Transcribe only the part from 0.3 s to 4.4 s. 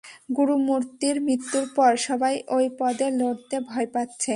গুরুমূর্তির মৃত্যুর পর, সবাই ওই পদে লড়তে ভয় পাচ্ছে।